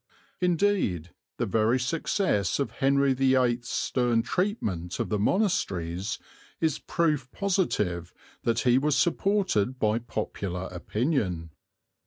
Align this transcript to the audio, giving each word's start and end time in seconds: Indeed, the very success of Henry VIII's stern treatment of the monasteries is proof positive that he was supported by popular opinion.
Indeed, 0.39 1.11
the 1.37 1.45
very 1.45 1.79
success 1.79 2.57
of 2.57 2.71
Henry 2.71 3.13
VIII's 3.13 3.67
stern 3.69 4.23
treatment 4.23 4.99
of 4.99 5.09
the 5.09 5.19
monasteries 5.19 6.17
is 6.59 6.79
proof 6.79 7.31
positive 7.31 8.11
that 8.41 8.61
he 8.61 8.79
was 8.79 8.95
supported 8.97 9.77
by 9.77 9.99
popular 9.99 10.67
opinion. 10.71 11.51